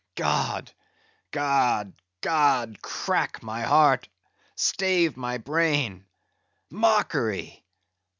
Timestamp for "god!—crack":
2.21-3.43